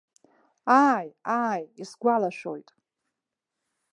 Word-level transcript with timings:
Ааи, 0.83 1.09
ааи, 1.39 1.63
исгәалашәоит. 1.81 2.67